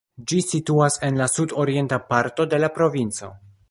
Ĝi 0.29 0.37
situas 0.45 0.97
en 1.09 1.21
la 1.21 1.29
sudorienta 1.35 2.03
parto 2.15 2.51
de 2.55 2.65
la 2.67 2.75
provinco. 2.81 3.35